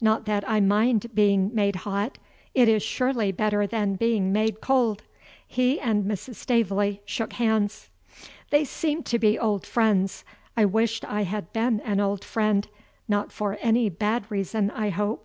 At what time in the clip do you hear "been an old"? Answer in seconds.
11.52-12.24